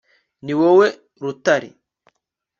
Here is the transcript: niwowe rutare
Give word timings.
niwowe 0.45 0.85
rutare 1.21 1.69